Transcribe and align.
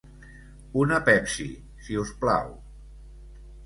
Una 0.85 0.97
Pepsi, 1.11 1.47
si 1.87 2.01
us 2.07 2.19
plau. 2.25 2.53